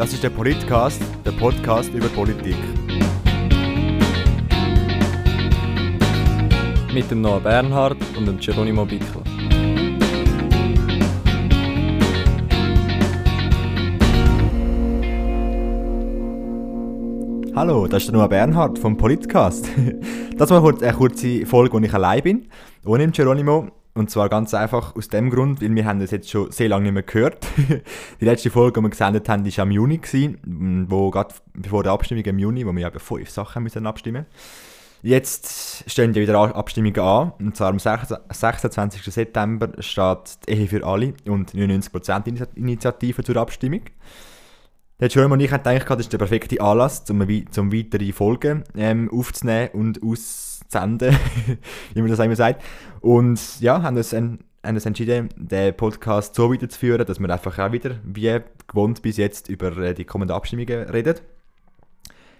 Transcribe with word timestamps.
Das 0.00 0.14
ist 0.14 0.22
der 0.22 0.30
Politcast, 0.30 1.02
der 1.26 1.32
Podcast 1.32 1.92
über 1.92 2.08
Politik. 2.08 2.56
Mit 6.90 7.10
dem 7.10 7.20
Noah 7.20 7.38
Bernhard 7.38 7.98
und 8.16 8.24
dem 8.24 8.38
Geronimo 8.38 8.86
Bickler. 8.86 9.22
Hallo, 17.54 17.86
das 17.86 18.04
ist 18.04 18.06
der 18.06 18.16
Noah 18.16 18.28
Bernhard 18.30 18.78
vom 18.78 18.96
Politcast. 18.96 19.68
Das 20.38 20.48
war 20.48 20.66
eine 20.66 20.92
kurze 20.94 21.44
Folge, 21.44 21.74
wo 21.74 21.78
ich 21.80 21.92
allein 21.92 22.22
bin, 22.22 22.48
ohne 22.86 23.06
Geronimo. 23.10 23.68
Und 23.92 24.10
zwar 24.10 24.28
ganz 24.28 24.54
einfach 24.54 24.94
aus 24.94 25.08
dem 25.08 25.30
Grund, 25.30 25.60
weil 25.60 25.74
wir 25.74 25.84
haben 25.84 25.98
das 25.98 26.12
jetzt 26.12 26.30
schon 26.30 26.50
sehr 26.52 26.68
lange 26.68 26.84
nicht 26.84 26.92
mehr 26.92 27.02
gehört. 27.02 27.46
die 28.20 28.24
letzte 28.24 28.50
Folge, 28.50 28.80
die 28.80 28.84
wir 28.84 28.90
gesendet 28.90 29.28
haben, 29.28 29.44
war 29.44 29.62
am 29.62 29.70
Juni, 29.70 30.00
wo 30.88 31.10
gerade 31.10 31.34
bevor 31.54 31.82
der 31.82 31.92
Abstimmung 31.92 32.24
im 32.24 32.38
Juni, 32.38 32.66
wo 32.66 32.72
wir 32.72 32.88
über 32.88 33.00
fünf 33.00 33.30
Sachen 33.30 33.62
müssen 33.62 33.86
abstimmen 33.86 34.26
Jetzt 35.02 35.90
stehen 35.90 36.12
ja 36.12 36.20
wieder 36.20 36.38
Abstimmungen 36.38 37.00
an. 37.00 37.32
Und 37.38 37.56
zwar 37.56 37.68
am 37.68 37.78
26. 37.78 39.02
September 39.02 39.70
steht 39.78 40.46
die 40.46 40.52
Ehe 40.52 40.66
für 40.68 40.84
alle 40.84 41.14
und 41.26 41.54
99% 41.54 42.48
Initiative 42.54 43.24
zur 43.24 43.36
Abstimmung. 43.36 43.82
Der 45.00 45.08
Jerome 45.08 45.34
und 45.34 45.40
ich 45.40 45.50
eigentlich 45.50 45.64
gedacht, 45.80 45.90
das 45.90 46.00
ist 46.00 46.12
der 46.12 46.18
perfekte 46.18 46.60
Anlass, 46.60 47.08
um, 47.08 47.22
um 47.22 47.72
weitere 47.72 48.12
Folgen 48.12 48.64
ähm, 48.76 49.10
aufzunehmen 49.10 49.70
und 49.72 50.02
auszusenden, 50.70 51.16
wie 51.94 52.00
man 52.00 52.10
das 52.10 52.20
einmal 52.20 52.36
sagt. 52.36 52.62
Und 53.00 53.60
ja, 53.60 53.82
haben 53.82 53.96
uns, 53.96 54.12
haben 54.12 54.38
uns 54.62 54.86
entschieden, 54.86 55.28
den 55.36 55.76
Podcast 55.76 56.34
so 56.34 56.52
weiterzuführen, 56.52 57.06
dass 57.06 57.18
wir 57.18 57.30
einfach 57.30 57.58
auch 57.58 57.72
wieder, 57.72 57.96
wie 58.04 58.40
gewohnt 58.66 59.02
bis 59.02 59.16
jetzt, 59.16 59.48
über 59.48 59.76
äh, 59.78 59.94
die 59.94 60.04
kommenden 60.04 60.36
Abstimmungen 60.36 60.88
reden. 60.88 61.16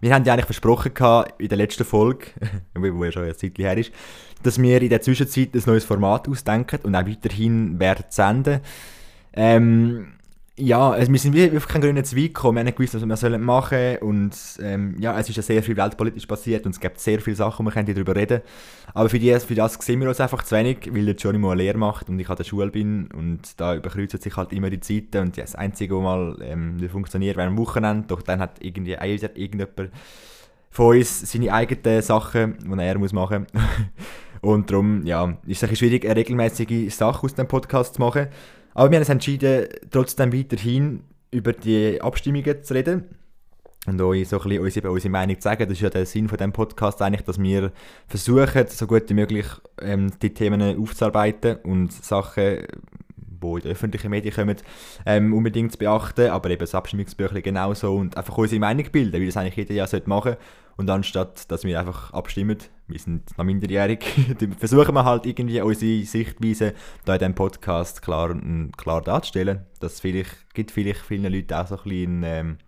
Wir 0.00 0.14
haben 0.14 0.24
ja 0.24 0.32
eigentlich 0.32 0.46
versprochen 0.46 0.92
in 1.38 1.48
der 1.48 1.58
letzten 1.58 1.84
Folge, 1.84 2.26
wo 2.74 3.04
ja 3.04 3.12
schon 3.12 3.24
ein 3.24 3.36
Zeit 3.36 3.58
her 3.58 3.76
ist, 3.76 3.92
dass 4.42 4.60
wir 4.60 4.82
in 4.82 4.88
der 4.88 5.00
Zwischenzeit 5.00 5.54
ein 5.54 5.62
neues 5.64 5.84
Format 5.84 6.28
ausdenken 6.28 6.80
und 6.82 6.96
auch 6.96 7.06
weiterhin 7.06 7.78
werden 7.78 8.04
senden. 8.08 8.60
Ähm, 9.32 10.14
ja, 10.58 10.90
also 10.90 11.10
wir 11.10 11.18
sind 11.18 11.34
wie 11.34 11.56
auf 11.56 11.66
keinen 11.66 11.80
grünen 11.80 12.04
Zweig 12.04 12.34
gekommen. 12.34 12.56
Wir 12.56 12.60
haben 12.60 12.66
nicht 12.66 12.76
gewusst, 12.76 12.94
was 12.94 13.22
wir 13.22 13.38
machen 13.38 13.78
sollen. 13.78 13.98
Und 13.98 14.32
ähm, 14.60 14.96
ja, 14.98 15.18
es 15.18 15.28
ist 15.30 15.36
ja 15.36 15.42
sehr 15.42 15.62
viel 15.62 15.76
weltpolitisch 15.78 16.26
passiert 16.26 16.66
und 16.66 16.72
es 16.72 16.80
gibt 16.80 17.00
sehr 17.00 17.20
viele 17.22 17.36
Sachen, 17.36 17.64
wir 17.64 17.72
können 17.72 17.92
darüber 17.92 18.14
reden. 18.14 18.42
Aber 18.92 19.08
für, 19.08 19.18
die, 19.18 19.32
für 19.40 19.54
das 19.54 19.74
sehen 19.74 20.00
wir 20.00 20.08
uns 20.08 20.20
einfach 20.20 20.42
zu 20.42 20.54
wenig, 20.54 20.90
weil 20.92 21.06
der 21.06 21.14
Johnny 21.14 21.38
mal 21.38 21.52
eine 21.52 21.62
Lehre 21.62 21.78
macht 21.78 22.10
und 22.10 22.20
ich 22.20 22.28
an 22.28 22.36
der 22.36 22.44
Schule 22.44 22.70
bin. 22.70 23.08
Und 23.12 23.58
da 23.58 23.74
überkreuzen 23.74 24.20
sich 24.20 24.36
halt 24.36 24.52
immer 24.52 24.68
die 24.68 24.80
Zeiten. 24.80 25.22
Und 25.22 25.38
das 25.38 25.54
Einzige, 25.54 25.96
was 25.96 26.02
mal 26.02 26.36
ähm, 26.42 26.86
funktioniert, 26.90 27.38
wäre 27.38 27.48
am 27.48 27.56
Wochenende. 27.56 28.04
Doch 28.08 28.20
dann 28.20 28.40
hat 28.40 28.58
irgendwie 28.60 28.92
irgendjemand 28.92 29.90
von 30.70 30.96
uns 30.96 31.32
seine 31.32 31.50
eigenen 31.50 32.02
Sachen, 32.02 32.58
die 32.62 32.78
er 32.78 32.98
muss 32.98 33.14
machen 33.14 33.46
muss. 33.54 33.62
und 34.42 34.70
darum 34.70 35.06
ja, 35.06 35.34
ist 35.46 35.62
es 35.62 35.68
ein 35.70 35.76
schwierig, 35.76 36.04
eine 36.04 36.16
regelmäßige 36.16 36.94
Sache 36.94 37.24
aus 37.24 37.34
dem 37.34 37.48
Podcast 37.48 37.94
zu 37.94 38.02
machen. 38.02 38.28
Aber 38.74 38.90
wir 38.90 38.96
haben 38.96 39.02
uns 39.02 39.08
entschieden, 39.08 39.68
trotzdem 39.90 40.32
weiterhin 40.32 41.04
über 41.30 41.52
die 41.52 42.00
Abstimmungen 42.00 42.62
zu 42.62 42.74
reden 42.74 43.04
und 43.86 44.00
euch 44.00 44.28
so 44.28 44.40
ein 44.40 44.42
bisschen 44.44 44.62
unsere, 44.62 44.90
unsere 44.90 45.10
Meinung 45.10 45.36
zu 45.36 45.42
sagen. 45.42 45.64
Das 45.68 45.72
ist 45.72 45.80
ja 45.80 45.90
der 45.90 46.06
Sinn 46.06 46.28
von 46.28 46.38
diesem 46.38 46.52
Podcast 46.52 47.02
eigentlich, 47.02 47.22
dass 47.22 47.40
wir 47.40 47.72
versuchen, 48.06 48.66
so 48.68 48.86
gut 48.86 49.08
wie 49.08 49.14
möglich 49.14 49.46
ähm, 49.80 50.12
die 50.20 50.32
Themen 50.32 50.78
aufzuarbeiten 50.78 51.56
und 51.64 51.92
Sachen, 51.92 52.58
die 53.42 53.54
in 53.56 53.60
die 53.62 53.68
öffentlichen 53.68 54.10
Medien 54.10 54.34
kommen, 54.34 54.56
ähm, 55.04 55.34
unbedingt 55.34 55.72
zu 55.72 55.78
beachten, 55.78 56.30
aber 56.30 56.50
eben 56.50 56.60
das 56.60 56.74
Abstimmungsbüchlein 56.74 57.42
genauso 57.42 57.94
und 57.94 58.16
einfach 58.16 58.38
unsere 58.38 58.60
Meinung 58.60 58.86
bilden, 58.90 59.20
wie 59.20 59.26
das 59.26 59.36
eigentlich 59.36 59.56
jeder 59.56 59.74
Jahr 59.74 59.88
machen 60.06 60.32
sollte. 60.32 60.38
Und 60.76 60.88
anstatt, 60.88 61.50
dass 61.50 61.64
wir 61.64 61.78
einfach 61.78 62.12
abstimmen, 62.12 62.56
wir 62.88 62.98
sind 62.98 63.36
noch 63.36 63.44
minderjährig, 63.44 64.04
versuchen 64.58 64.94
wir 64.94 65.04
halt 65.04 65.26
irgendwie 65.26 65.60
unsere 65.60 66.04
Sichtweise 66.06 66.74
da 67.04 67.14
in 67.14 67.18
diesem 67.18 67.34
Podcast 67.34 68.02
klar, 68.02 68.34
klar 68.76 69.02
darzustellen. 69.02 69.66
Das 69.80 70.00
vielleicht, 70.00 70.54
gibt 70.54 70.70
vielleicht 70.70 71.00
vielen 71.00 71.30
Leuten 71.30 71.52
auch 71.54 71.66
so 71.66 71.76
ein 71.76 71.82
bisschen 71.82 72.22
ähm, 72.24 72.58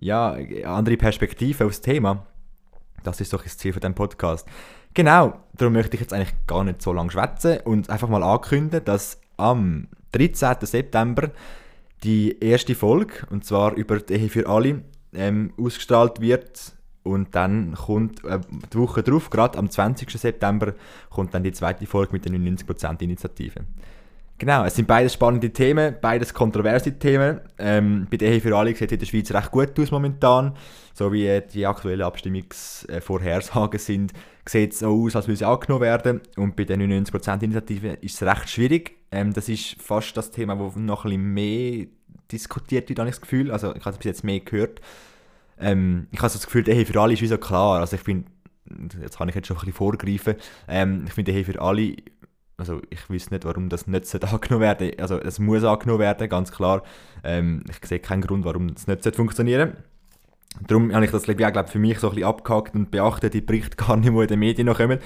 ja, 0.00 0.36
andere 0.64 0.96
Perspektive 0.96 1.66
aufs 1.66 1.80
Thema. 1.80 2.26
Das 3.02 3.20
ist 3.20 3.32
doch 3.32 3.42
das 3.42 3.58
Ziel 3.58 3.72
von 3.72 3.80
diesem 3.80 3.94
Podcast. 3.94 4.48
Genau, 4.94 5.38
darum 5.54 5.74
möchte 5.74 5.94
ich 5.94 6.00
jetzt 6.00 6.14
eigentlich 6.14 6.34
gar 6.46 6.64
nicht 6.64 6.80
so 6.80 6.92
lange 6.92 7.10
schwätzen 7.10 7.60
und 7.64 7.90
einfach 7.90 8.08
mal 8.08 8.22
ankündigen, 8.22 8.84
dass 8.84 9.20
am 9.36 9.88
13. 10.12 10.56
September 10.62 11.30
die 12.02 12.38
erste 12.40 12.74
Folge, 12.74 13.26
und 13.30 13.44
zwar 13.44 13.74
über 13.74 13.98
die 13.98 14.14
Ehe 14.14 14.28
für 14.28 14.48
alle, 14.48 14.82
ähm, 15.12 15.52
ausgestrahlt 15.58 16.20
wird 16.20 16.74
und 17.02 17.34
dann 17.34 17.74
kommt 17.74 18.24
äh, 18.24 18.40
die 18.72 18.78
Woche 18.78 19.02
darauf, 19.02 19.30
gerade 19.30 19.58
am 19.58 19.70
20. 19.70 20.10
September, 20.10 20.74
kommt 21.08 21.34
dann 21.34 21.42
die 21.42 21.52
zweite 21.52 21.86
Folge 21.86 22.12
mit 22.12 22.24
der 22.24 22.32
99% 22.32 23.02
Initiative. 23.02 23.60
Genau, 24.38 24.64
es 24.64 24.74
sind 24.74 24.86
beides 24.86 25.14
spannende 25.14 25.50
Themen, 25.50 25.96
beides 26.00 26.34
kontroverse 26.34 26.98
Themen. 26.98 27.40
Ähm, 27.58 28.06
bei 28.10 28.18
der 28.18 28.32
Ehe 28.32 28.40
für 28.40 28.54
alle 28.54 28.74
sieht 28.74 28.88
es 28.88 28.92
in 28.92 28.98
der 28.98 29.06
Schweiz 29.06 29.32
recht 29.32 29.50
gut 29.50 29.80
aus 29.80 29.90
momentan. 29.90 30.54
So 30.92 31.12
wie 31.12 31.26
äh, 31.26 31.42
die 31.46 31.66
aktuellen 31.66 32.02
Abstimmungsvorhersagen 32.02 33.78
sind, 33.78 34.12
sieht 34.46 34.72
es 34.72 34.80
so 34.80 35.04
aus, 35.04 35.16
als 35.16 35.26
würde 35.26 35.38
sie 35.38 35.46
angenommen 35.46 35.82
werden. 35.82 36.20
Und 36.36 36.54
bei 36.54 36.64
der 36.64 36.76
99% 36.76 37.42
Initiative 37.42 37.94
ist 38.02 38.20
es 38.20 38.28
recht 38.28 38.50
schwierig. 38.50 38.96
Ähm, 39.10 39.32
das 39.32 39.48
ist 39.48 39.80
fast 39.80 40.16
das 40.16 40.30
Thema, 40.30 40.54
das 40.56 40.76
noch 40.76 41.04
ein 41.04 41.10
bisschen 41.10 41.34
mehr 41.34 41.86
diskutiert 42.30 42.88
wird, 42.88 42.98
habe 42.98 43.08
ich 43.08 43.14
das 43.14 43.22
Gefühl. 43.22 43.50
Also 43.50 43.74
ich 43.74 43.80
habe 43.80 43.92
es 43.92 43.98
bis 43.98 44.04
jetzt 44.04 44.24
mehr 44.24 44.40
gehört 44.40 44.80
ähm, 45.58 46.08
ich 46.10 46.18
habe 46.18 46.28
so 46.28 46.38
das 46.38 46.46
Gefühl, 46.46 46.62
der 46.62 46.74
hey, 46.74 46.84
für 46.84 47.00
alle 47.00 47.14
ist 47.14 47.22
wie 47.22 47.26
so 47.26 47.38
klar. 47.38 47.80
Also 47.80 47.96
ich 47.96 48.02
finde, 48.02 48.30
jetzt 49.00 49.18
kann 49.18 49.28
ich 49.28 49.34
jetzt 49.34 49.46
schon 49.46 49.56
ein 49.56 49.60
bisschen 49.60 49.74
vorgreifen, 49.74 50.34
ähm, 50.68 51.04
ich 51.06 51.12
finde, 51.12 51.32
hey, 51.32 51.44
für 51.44 51.60
alle, 51.60 51.96
also 52.56 52.80
ich 52.90 53.08
weiß 53.10 53.30
nicht, 53.30 53.44
warum 53.44 53.68
das 53.68 53.86
nicht 53.86 54.24
angenommen 54.24 54.62
werden 54.62 54.92
Also 54.98 55.18
es 55.18 55.38
muss 55.38 55.64
angenommen 55.64 56.00
werden, 56.00 56.28
ganz 56.28 56.52
klar. 56.52 56.82
Ähm, 57.24 57.64
ich 57.68 57.86
sehe 57.86 58.00
keinen 58.00 58.22
Grund, 58.22 58.44
warum 58.44 58.68
es 58.68 58.86
nicht 58.86 59.16
funktionieren 59.16 59.70
sollte. 59.70 59.84
Darum 60.68 60.94
habe 60.94 61.04
ich 61.04 61.10
das 61.10 61.24
glaube 61.24 61.62
ich, 61.66 61.70
für 61.70 61.78
mich 61.78 61.98
so 61.98 62.08
ein 62.08 62.14
bisschen 62.14 62.28
abgehakt 62.28 62.74
und 62.74 62.90
beachtet 62.90 63.34
die 63.34 63.42
Berichte 63.42 63.76
gar 63.84 63.96
nicht, 63.96 64.08
die 64.08 64.18
in 64.18 64.26
den 64.26 64.38
Medien 64.38 64.66
noch 64.66 64.78
kommen. 64.78 64.98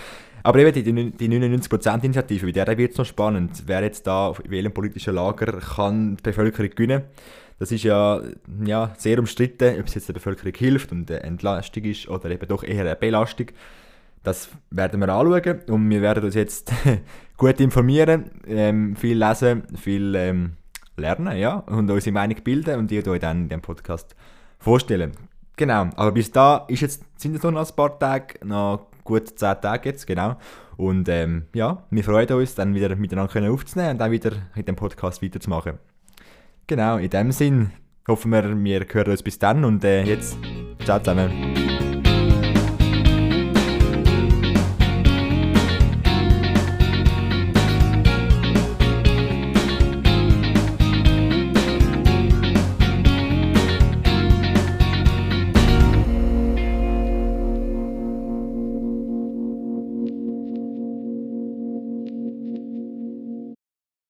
Aber 0.42 0.58
eben 0.58 0.72
die, 0.72 0.82
die 0.82 1.28
99%-Initiative, 1.28 2.46
bei 2.46 2.52
der 2.52 2.78
wird 2.78 2.92
es 2.92 2.98
noch 2.98 3.04
spannend. 3.04 3.64
Wer 3.66 3.82
jetzt 3.82 4.06
da 4.06 4.32
in 4.42 4.50
welchem 4.50 4.72
politischen 4.72 5.14
Lager 5.14 5.60
kann 5.60 6.16
die 6.16 6.22
Bevölkerung 6.22 6.70
gewinnen 6.70 7.02
das 7.60 7.70
ist 7.72 7.84
ja, 7.84 8.22
ja 8.64 8.94
sehr 8.96 9.18
umstritten, 9.18 9.78
ob 9.78 9.86
es 9.86 9.94
jetzt 9.94 10.08
der 10.08 10.14
Bevölkerung 10.14 10.54
hilft 10.54 10.92
und 10.92 11.10
eine 11.10 11.22
Entlastung 11.22 11.84
ist 11.84 12.08
oder 12.08 12.30
eben 12.30 12.48
doch 12.48 12.64
eher 12.64 12.80
eine 12.80 12.96
Belastung. 12.96 13.48
Das 14.22 14.50
werden 14.70 15.00
wir 15.00 15.08
anschauen 15.08 15.60
und 15.68 15.88
wir 15.90 16.02
werden 16.02 16.24
uns 16.24 16.34
jetzt 16.34 16.72
gut 17.36 17.58
informieren, 17.60 18.30
ähm, 18.46 18.94
viel 18.96 19.18
lesen, 19.18 19.62
viel 19.76 20.14
ähm, 20.14 20.52
lernen 20.96 21.36
ja, 21.38 21.56
und 21.56 21.90
unsere 21.90 22.12
Meinung 22.12 22.36
bilden 22.44 22.78
und 22.78 22.90
die 22.90 23.06
euch 23.06 23.20
dann 23.20 23.42
in 23.42 23.48
diesem 23.48 23.62
Podcast 23.62 24.14
vorstellen. 24.58 25.12
Genau, 25.56 25.88
aber 25.96 26.12
bis 26.12 26.30
da 26.30 26.64
ist 26.68 26.80
jetzt, 26.80 27.04
sind 27.16 27.36
es 27.36 27.42
noch 27.42 27.54
ein 27.54 27.76
paar 27.76 27.98
Tage, 27.98 28.46
noch 28.46 28.88
gut 29.04 29.38
10 29.38 29.60
Tage 29.60 29.90
jetzt, 29.90 30.06
genau. 30.06 30.36
Und 30.76 31.08
ähm, 31.08 31.44
ja, 31.54 31.84
wir 31.90 32.04
freuen 32.04 32.32
uns, 32.32 32.54
dann 32.54 32.74
wieder 32.74 32.94
miteinander 32.96 33.52
aufzunehmen 33.52 33.92
und 33.92 33.98
dann 33.98 34.10
wieder 34.10 34.32
mit 34.54 34.68
dem 34.68 34.76
Podcast 34.76 35.22
weiterzumachen. 35.22 35.78
Genau, 36.66 36.96
in 36.96 37.10
dem 37.10 37.32
Sinn 37.32 37.72
hoffen 38.08 38.32
wir, 38.32 38.56
wir 38.64 38.86
hören 38.90 39.10
uns 39.10 39.22
bis 39.22 39.38
dann 39.38 39.64
und 39.64 39.84
äh, 39.84 40.02
jetzt 40.04 40.38
ciao 40.84 40.98
zusammen. 40.98 41.49